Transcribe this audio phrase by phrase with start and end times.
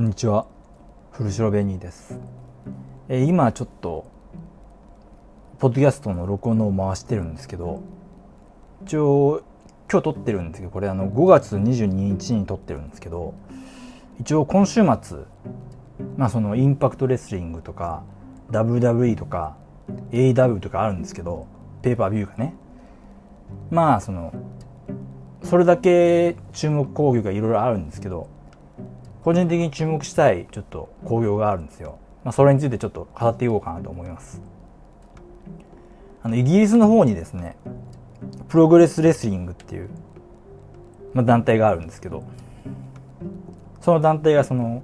[0.00, 0.46] こんにちは。
[1.12, 2.18] 古城ベニーです、
[3.10, 4.06] え今ちょっと
[5.58, 7.82] ポッドキャストの録音を回してるんですけど
[8.86, 9.42] 一応
[9.92, 13.34] 今日撮ってるんですけどこれあの5月22日に撮ってるんですけど
[14.18, 15.18] 一応今週末
[16.16, 18.02] まあそのインパクトレスリングとか
[18.52, 19.58] WWE とか
[20.12, 21.46] AW とかあるんですけど
[21.82, 22.54] ペーパービューがね。
[23.70, 24.32] まあその
[25.42, 28.39] それだけ注目興行がいろいろあるんですけど
[29.24, 34.42] 個人的に注目したいちょっと興行があるんですよ、まあ、それについてちょっと語っていこうかなと思います。
[36.22, 37.56] あのイギリスの方にですね
[38.48, 39.88] プログレスレスリングっていう、
[41.14, 42.24] まあ、団体があるんですけど
[43.80, 44.82] その団体がその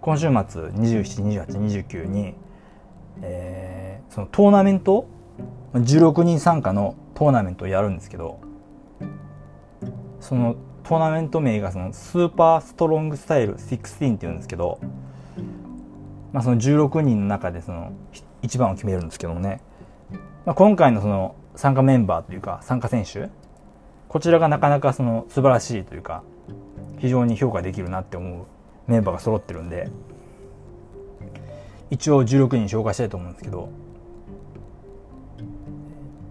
[0.00, 2.34] 今週末272829に、
[3.22, 5.06] えーそのトーナメント
[5.74, 8.40] 16人参加のトーナメントをやるんですけど
[10.20, 10.56] その
[10.88, 14.80] トーナメント名がそのスーパーストロングスタイル16っていうんですけど、
[16.32, 17.92] まあ、その16人の中でその
[18.40, 19.60] 一番を決めるんですけどもね、
[20.46, 23.28] まあ、今回のその参加メンバーというか参加選手
[24.08, 26.22] こちらがなかなかその素晴らしいというか
[27.00, 28.46] 非常に評価できるなって思う
[28.90, 29.90] メンバーが揃ってるんで
[31.90, 33.68] 一応16人紹介したいと思うんですけど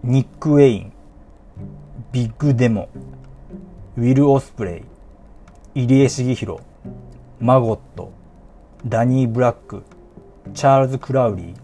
[0.02, 0.94] ニック・ウェイン
[2.12, 2.90] ビッグ・デモ
[3.98, 4.84] ウィル・オスプレ
[5.76, 6.62] イ、入江茂弘、
[7.40, 8.12] マゴット、
[8.86, 9.82] ダニー・ブラック、
[10.54, 11.56] チャールズ・クラウリー、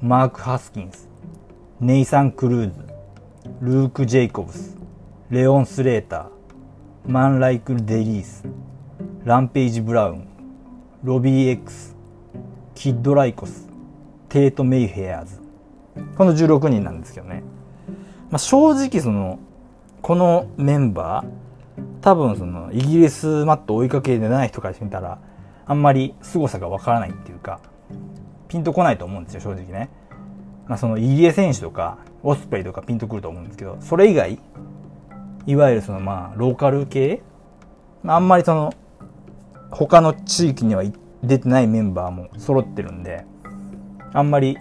[0.00, 1.10] マーク・ハスキンス、
[1.78, 2.86] ネイサン・クルーズ、
[3.60, 4.78] ルーク・ジェイコブス、
[5.28, 8.44] レオン・スレーター、マン・ライク・デリース、
[9.24, 10.26] ランページ・ブラウン、
[11.04, 11.94] ロビー・ X、
[12.74, 13.68] キッド・ライコス、
[14.30, 15.38] テート・メイフェアーズ。
[16.16, 17.42] この16人なんですけどね。
[18.30, 19.38] まあ、正直その、
[20.00, 21.47] このメンバー、
[22.00, 25.18] 多分そのイギリスマット追いかけでない人からしてみたら
[25.66, 27.60] あんまり凄さがわからないっていうか
[28.48, 29.90] ピンとこないと思うんですよ正直ね、
[30.66, 34.38] まあ、その入江選手とかオスプレイとかピンとくると思うんですけどそれ以外
[35.46, 37.22] いわゆるそのまあローカル系
[38.06, 38.74] あんまりその
[39.70, 40.82] 他の地域には
[41.22, 43.24] 出てないメンバーも揃ってるんで
[44.12, 44.56] あんまり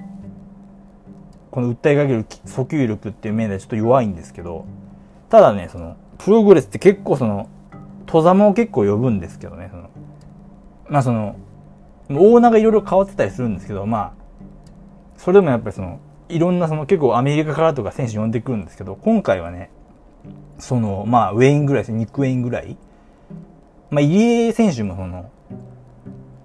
[1.51, 4.65] この訴えかける訴求力っていう面ではちょっと弱いんですけど
[5.29, 7.49] ただねそのプログレスって結構その、
[8.05, 9.89] 戸ざも結構呼ぶんですけどね、その、
[10.89, 11.35] まあその、
[12.09, 14.13] オーナーがいろいろ変わってたりするんですけど、まあ、
[15.17, 19.69] それでもやっぱりその、いろんなその結構アメリカからとか選手呼んでくるんですけど、今回はね、
[20.59, 22.77] その、まあ、ウェインぐらいですね、ニック・ウェインぐらい。
[23.89, 25.29] まあ、入江選手もその、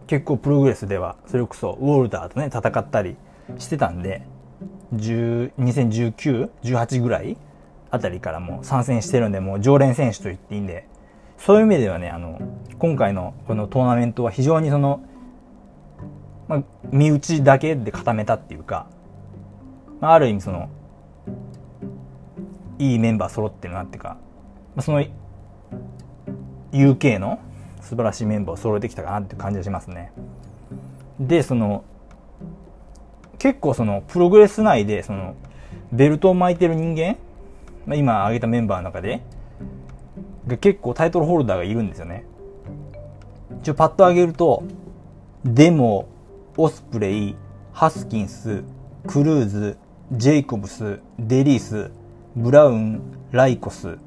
[0.06, 3.16] 結構プログレスでは、それこそウォルターとね、戦ったり
[3.58, 4.22] してたんで、
[4.94, 7.36] 10 2019、18ぐらい
[7.92, 10.88] あたりからも参戦してるんで、もう常連選手と言っていいんで、
[11.36, 12.40] そういう意味ではね、あの、
[12.78, 15.02] 今回のこのトーナメントは非常にその、
[16.48, 18.86] まあ、身内だけで固めたっていうか、
[20.00, 20.70] まあ、ある意味その、
[22.78, 24.16] いいメンバー揃ってるなっていうか、
[24.74, 25.04] まあ、その、
[26.72, 27.40] UK の
[27.82, 30.12] 素晴らしいメンバーを揃えてきたかなっていう感じがしますね。
[31.20, 31.84] で、その、
[33.38, 35.34] 結構その、プログレス内で、その、
[35.92, 37.18] ベルトを巻いてる人間
[37.86, 39.22] まあ、今挙げたメンバーの中で、
[40.60, 42.24] 結構タイトルホルダーがいるんですよね。
[43.60, 44.62] 一応パッと挙げると、
[45.44, 46.08] デモ、
[46.56, 47.36] オスプレイ、
[47.72, 48.62] ハスキンス、
[49.06, 49.76] クルーズ、
[50.12, 51.90] ジェイコブス、デリース、
[52.36, 53.98] ブラウン、ライコス。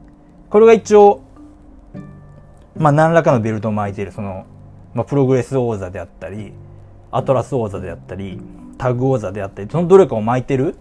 [0.50, 1.22] これが一応、
[2.78, 4.46] まあ何らかのベルトを巻いている、その、
[4.94, 6.54] まあプログレス王座であったり、
[7.12, 8.40] アトラス王座であったり、
[8.78, 10.76] タグ王座であったり、そのどれかを巻いてる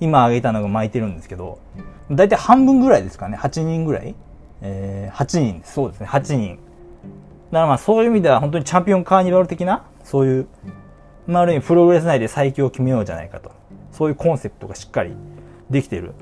[0.00, 1.58] 今挙げたのが巻いてるんですけど、
[2.10, 3.36] だいたい半分ぐらいですかね。
[3.36, 4.14] 8人ぐらい
[4.62, 5.62] えー、8人。
[5.64, 6.06] そうですね。
[6.06, 6.58] 8人。
[7.50, 10.48] だからまあそういう意味では本当にチャンピオンカーニバル的な、そういう、
[11.26, 13.52] まあある意味プログレス内で最強を決めようじゃないかと。
[13.92, 15.14] そういうコンセプトがしっかり
[15.70, 16.12] できてる。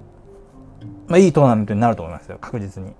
[1.08, 2.38] まあいいトーナメントになると思いますよ。
[2.40, 2.92] 確実に。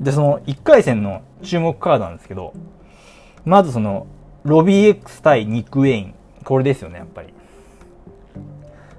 [0.00, 2.52] で、その1回戦の注目カードなんですけど、
[3.44, 4.06] まずその、
[4.44, 6.14] ロビー X 対ニック・ウェイン。
[6.44, 7.34] これですよね、やっぱり。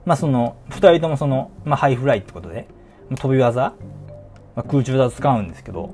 [0.05, 2.67] まあその、二人ともその、まあハイフライってことで、
[3.17, 3.73] 飛び技、
[4.55, 5.93] まあ、空中技使うんですけど、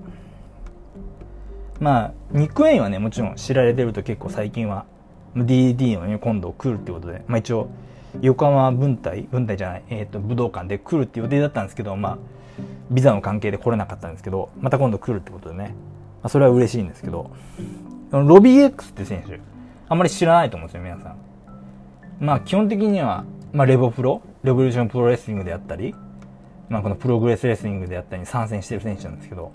[1.80, 4.86] まあ、ニック・ウェインはね、もちろん知られてると結構最近は、
[5.36, 7.70] DD のね、今度来るってことで、まあ一応、
[8.22, 12.18] 横浜分隊、分隊じゃない、えっ、ー、と、武道館で来るって予定だったんですけど、まあ、
[12.90, 15.76] ビザの関係で来れなかったんですけど、また今度来るってことでね、
[16.24, 17.30] まあ、それは嬉しいんですけど、
[18.12, 19.40] ロビー X って選手、
[19.88, 21.18] あんまり知らないと思うんですよ、皆さん。
[22.20, 25.94] まあ、基本的には、まあ、レボプロ、レボリューションプロレスリングであったり、
[26.70, 29.52] まあ、このプログレスレスリングであったりに参戦してる選手なんですけど、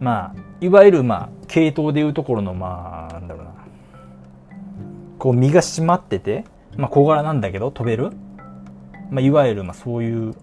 [0.00, 3.50] まあ、いわゆるまあ、系統でいうところのまあ、なんだろうな。
[5.18, 6.44] こう身が締まってて、
[6.78, 8.10] まあ小柄なんだけど飛べる。
[9.10, 10.34] まあいわゆるまあそういう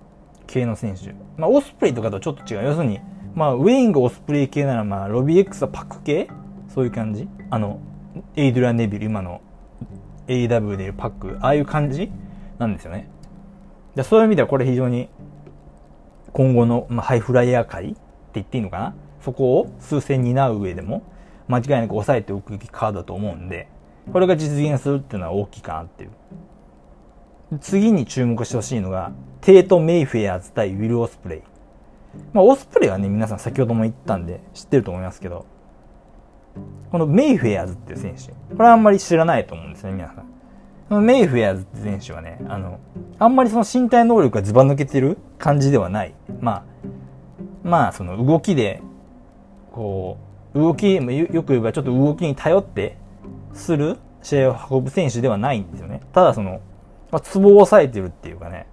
[0.46, 1.16] 系の選手。
[1.36, 2.66] まあオスプレイとかとちょっと違う。
[2.66, 3.00] 要するに、
[3.34, 6.30] まあウェインがオスプレイ系ならまあロビー X はパック系？
[6.68, 7.28] そういう感じ？
[7.50, 7.80] あの、
[8.36, 9.42] エイドリアン・ネビル、今の
[10.28, 12.12] AW でいうパック、ああいう感じ？
[12.60, 13.10] なんですよね。
[13.96, 15.10] でそういう意味ではこれ非常に
[16.38, 17.98] 今後の、まあ、ハイフライヤー界って
[18.36, 18.96] 言っていいのかな？
[19.22, 21.02] そこを趨勢占う上でも
[21.48, 23.68] 間違いなく抑えておくべきカードだと思うんで、
[24.14, 26.12] これが実現するっていうのは大きいかなっていう。
[27.60, 31.42] 次に注目してほしいのが、テート・メイフェアーズ対ウィル・オスプレイ。
[32.34, 35.48] まあ、オスプレイはね、皆さん先ほども言ったんで知ってると思いますけど、
[36.92, 40.37] このメイフェアーズっていう選手、これはあんまり知らないと思うんですね、皆さん。
[40.90, 42.80] メイフェアズ選手はね、あの、
[43.20, 46.14] あんまりその身体能力がずば抜けてる感じではない。
[46.40, 46.64] まあ、
[47.64, 48.82] まあ、その動きで、
[49.72, 50.18] こ
[50.54, 51.02] う、動き、よ
[51.44, 52.98] く言えばちょっと動きに頼って
[53.54, 56.02] する試合を運ぶ選手ではないんですよね。
[56.14, 56.62] ただその、
[57.12, 58.68] まあ、ツボを抑えてるっていうかね。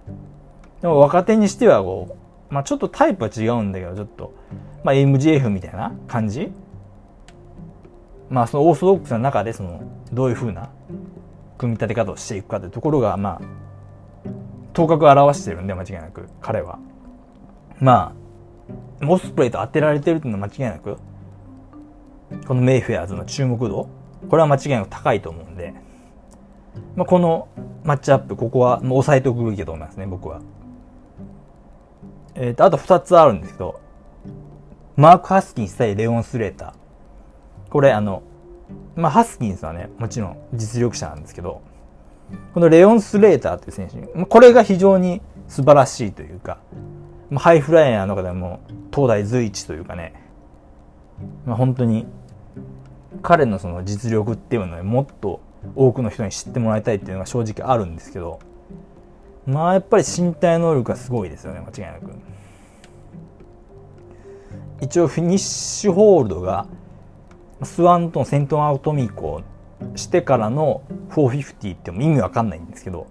[0.81, 2.17] でも若手にしてはこ
[2.49, 4.33] う、まあちょっとタイプは違うんだけど、ちょっと、
[4.83, 6.51] まあ MGF みたいな感じ
[8.29, 9.81] まあそのオーソドックスな中でその、
[10.11, 10.69] どういう風な
[11.57, 14.29] 組み立て方をしていくかというところが、まあ、
[14.73, 16.79] 頭角を表してるんで、間違いなく、彼は。
[17.79, 18.13] ま
[19.01, 20.97] あ、モスプレイと当てられてるっていうのは間違いなく、
[22.47, 23.87] このメイフェアーズの注目度、
[24.29, 25.73] これは間違いなく高いと思うんで、
[26.95, 27.47] まあ、この
[27.83, 30.41] マッチアップ、ここはもう押さえておくべきだと思いますね、僕は。
[32.35, 33.79] えっ、ー、と、あと2つあるんですけど、
[34.95, 37.69] マーク・ハスキンス対レオン・スレーター。
[37.69, 38.23] これ、あの、
[38.95, 41.61] まあ、ハスキンスはね、もちろん実力者なんですけど、
[42.53, 46.57] このレオン・スレーターという選手、これが非常に素晴らしいというか、
[47.35, 48.59] ハイフライヤーの中でも
[48.93, 50.13] 東大随一というかね、
[51.45, 52.05] まあ、本当に
[53.21, 55.41] 彼のその実力っていうのはもっと
[55.75, 58.39] 多くの人に知ってもらいたいっていうのが正直あるんですけど、
[59.45, 62.11] まあやっぱり身体能力がすごいですよね、間違いなく。
[64.81, 66.67] 一応フィニッシュホールドが
[67.63, 69.41] スワンとのセントアウトミークを
[69.95, 73.07] してからの450っても意味わかんないんですけど、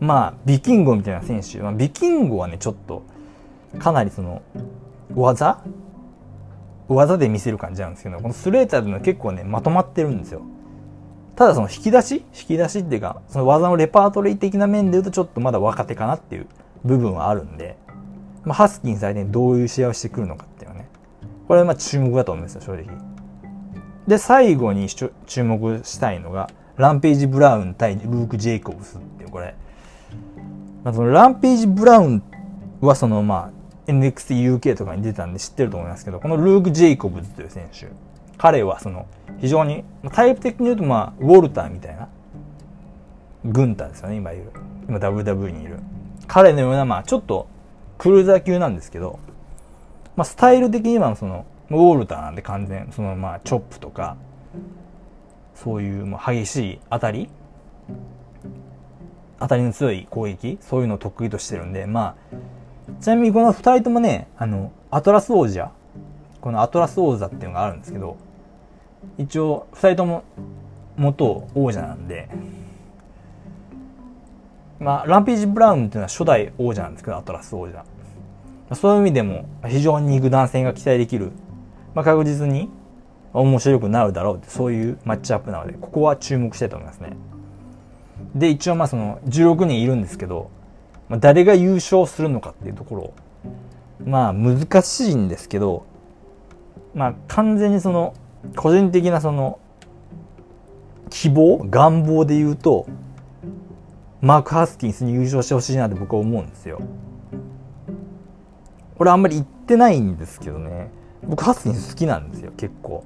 [0.00, 3.02] まあ、ビキンゴみたいな選手、まあ、ビキンゴはね、ちょっと、
[3.78, 4.42] かなりその、
[5.14, 5.62] 技？
[6.88, 10.42] 技で見せる感じなんですけど、このスレーターでの結構ね、まとまってるんですよ。
[11.36, 12.24] ただその引き出し？
[12.38, 16.46] 引き出しっていうか、その技のレパートリー的な面で言うとちょっとまだ若手かなっていう
[16.84, 17.76] 部分はあるんで、
[18.44, 20.88] まあ、ハスキン相手にどういう試合をしてくるのかっていうのはね、
[21.48, 23.11] これはまあ注目だと思うんですよ、正直。
[24.06, 29.54] で、最後に注目したいのが、ランページ・ブラウン対ルーク・ジェイコブスっていう、これ。
[30.84, 32.22] まあ、そのランページ・ブラウン
[32.80, 33.50] はそのま
[33.86, 37.88] あ、NXTUK とかに出たんで知ってると思いますけど、このルーク・ジェイコブズという選手、
[38.38, 39.06] 彼はその、
[39.40, 42.08] 非常に、タイプ的に言うとまあ、ウォルターみたいな、
[43.44, 44.50] 軍隊ですよね、今いる。
[44.88, 45.78] 今 WW にいる。
[46.26, 47.46] 彼のような、まあ、ちょっと、
[47.98, 49.18] クルーザー級なんですけど、
[50.16, 51.46] まあ、スタイル的にはその、
[51.78, 54.16] ウォルターなんで完全、そのまあチョップとか、
[55.54, 57.28] そういうもう激しい当たり、
[59.38, 65.70] 当たりの強い攻撃、そういうのを得意としてるんで、まあ、ちなみにこの二人ともね、あの、アトラス王者、
[66.40, 68.16] このアトラス王座っていうのがあるんですけど、
[69.18, 70.24] 一応二人とも
[70.96, 72.28] 元王者なんで、
[74.78, 77.84] まあ、ランページ・ブラウンっていうのは初代王者なんですけど、アトラス王者。
[78.74, 81.32] そういう意味でも非常に肉弾戦が期待できる
[81.94, 82.68] まあ、確実に
[83.32, 87.16] 面白くなるだろうってそういうマッチアップなのでここは注目したいと思いますね。
[88.34, 90.50] で一応まあその16人いるんですけど、
[91.08, 93.14] まあ、誰が優勝するのかっていうところ
[94.04, 95.84] まあ難しいんですけど
[96.94, 98.14] まあ完全にその
[98.56, 99.58] 個人的なその
[101.10, 102.86] 希望願望で言うと
[104.20, 106.80] マーク・ハスキンスに優勝してほしいなって僕は思うんですよ。
[108.96, 110.90] これあんまり言ってないんですけどね。
[111.24, 113.04] 僕ハスキン好きなんですよ結構。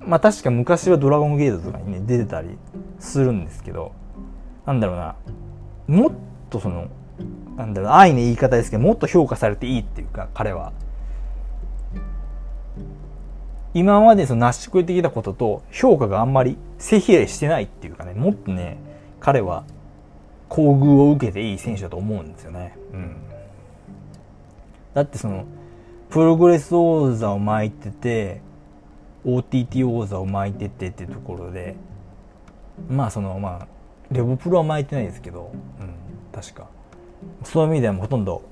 [0.00, 2.56] まあ確か昔はドラゴンゲートとかにね出てたり
[2.98, 3.92] するんですけど
[4.66, 5.16] なんだろうな。
[5.86, 6.12] もっ
[6.48, 6.88] とその
[7.56, 10.72] なんだろう愛の言い方ですけどもっと評価されていいっていうか彼は。
[13.72, 18.78] 今までその納得できたことと評価があんまり正比例してないっていうかねもっとね
[19.20, 19.62] 彼は
[20.48, 22.76] 厚遇を受けていい選手だと思うんですよね。
[22.92, 23.16] うん。
[24.94, 25.44] だってその
[26.10, 28.40] プログレス王座を巻いてて
[29.24, 31.76] OTT 王座を巻いててっていうところで
[32.88, 33.66] まあそのまあ
[34.10, 35.94] レボプロは巻いてないですけど、うん、
[36.32, 36.66] 確か。
[37.44, 38.42] そういう意味ではほとんど、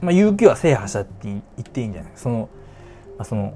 [0.00, 2.12] まあ、UQ は制覇したって言っていいんじゃない？
[2.14, 2.48] その
[3.18, 3.54] まあ、その、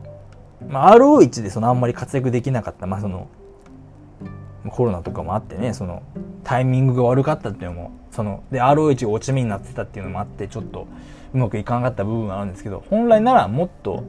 [0.69, 3.29] まあ、RO1 でそのあんまり活躍できなかった、まあ、その
[4.71, 6.03] コロナとかもあってねその
[6.43, 10.87] タイミングが悪かったっていうのもそので RO1 が落ち目になってたっていうのもあってちょっと
[11.33, 14.05] うまくいかなかった部分があるんですけど本来ならもっと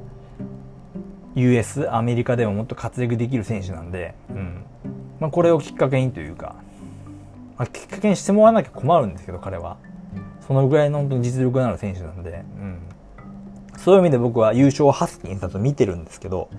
[1.36, 4.64] US アメリカでももっと活躍できる選手なんで、うん。
[5.20, 6.56] まあ、これをきっかけにというか、
[7.58, 9.78] まあ、きっかけにしてもらわなきゃ困るんですけど彼は。
[10.48, 12.78] そのぐらいの本当に実力のある選手なんで、うん、
[13.78, 16.50] そういう意味で僕は優勝ハスキンスだと見てるんですけど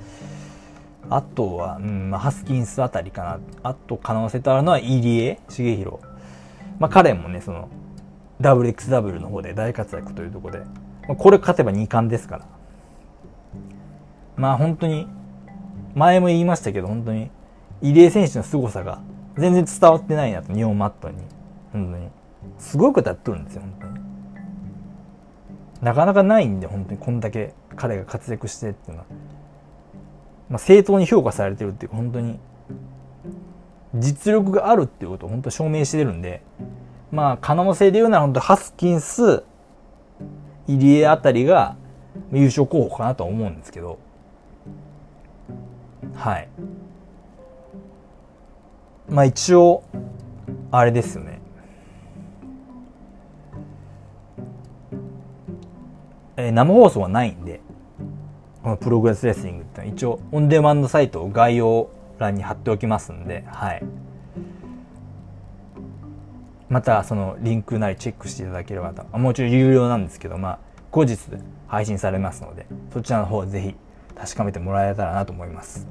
[1.10, 5.98] あとは、うんまあ、ハスキンスあたりかなあと可能性とあるのは入江重弘
[6.78, 7.68] まあ彼もねその
[8.40, 10.66] WXW の方で大活躍というところで、ま
[11.10, 12.46] あ、これ勝てば2冠ですから
[14.36, 15.08] まあ本当に、
[15.94, 17.30] 前も言いましたけど、本当に、
[17.80, 19.00] 入江選手の凄さが
[19.36, 21.16] 全然伝わってないなと、日本マットに。
[21.72, 22.08] 本当に。
[22.58, 23.94] すごいことやっとるんですよ、本当に。
[25.80, 29.06] なかなかないんで、本当にこんだけ彼が活躍してっていうのは。
[30.48, 32.38] まあ、正当に評価されてるっていうか、本当に、
[33.94, 36.42] 実力があるっていうことを本当証明してるんで、
[37.10, 39.42] まあ、可能性で言うなら本当ハスキンス、
[40.66, 41.76] 入江あたりが
[42.32, 43.98] 優勝候補かなと思うんですけど、
[46.14, 46.48] はい。
[49.08, 49.84] まあ一応
[50.72, 51.40] あれですよね。
[56.36, 57.60] えー、生放送はないんで。
[58.66, 63.82] このプログレスレスリングってのは一応オンデマンドサイトを概要欄に貼っておきますんではい
[66.68, 70.58] またそのリンクなりチェックしていただければともうちろん有料なんですけどまあ
[70.90, 71.16] 後日
[71.68, 73.76] 配信されますのでそちらの方ぜひ
[74.16, 75.87] 確かめてもらえたらなと思います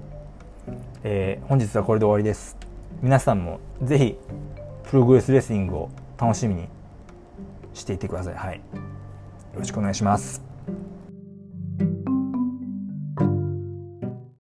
[1.05, 2.57] えー、本日はこれで終わりです。
[3.01, 4.15] 皆さんもぜひ、
[4.89, 6.67] プログレスレスリングを楽しみに
[7.73, 8.33] していてください。
[8.33, 8.55] はい。
[8.55, 8.61] よ
[9.59, 10.44] ろしくお願いします。